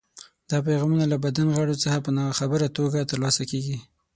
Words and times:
دا 0.49 0.57
پیغامونه 0.67 1.05
له 1.11 1.17
بدن 1.25 1.47
غړو 1.57 1.75
څخه 1.83 1.97
په 2.05 2.09
ناخبره 2.17 2.67
توګه 2.77 3.07
ترلاسه 3.11 3.43
کېږي. 3.51 3.77